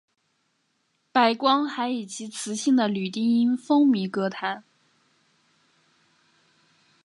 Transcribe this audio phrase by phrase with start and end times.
[1.11, 4.63] 白光还以其磁性的女低音风靡歌坛。